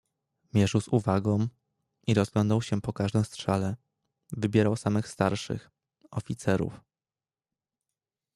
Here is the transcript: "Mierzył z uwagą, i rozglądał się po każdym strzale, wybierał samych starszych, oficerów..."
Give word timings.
"Mierzył 0.53 0.81
z 0.81 0.87
uwagą, 0.87 1.47
i 2.07 2.13
rozglądał 2.13 2.61
się 2.61 2.81
po 2.81 2.93
każdym 2.93 3.25
strzale, 3.25 3.75
wybierał 4.31 4.75
samych 4.75 5.07
starszych, 5.07 5.71
oficerów..." 6.11 6.81